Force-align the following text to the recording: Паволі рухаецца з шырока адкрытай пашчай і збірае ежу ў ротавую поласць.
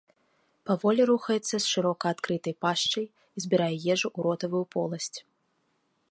Паволі 0.67 1.01
рухаецца 1.09 1.49
з 1.49 1.59
шырока 1.73 2.05
адкрытай 2.15 2.53
пашчай 2.65 3.05
і 3.09 3.37
збірае 3.45 3.71
ежу 3.93 4.07
ў 4.17 4.19
ротавую 4.29 4.63
поласць. 4.77 5.13